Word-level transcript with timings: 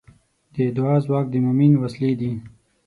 د 0.53 0.55
دعا 0.77 0.95
ځواک 1.05 1.25
د 1.31 1.35
مؤمن 1.45 1.71
وسلې 1.81 2.13
ده. 2.19 2.31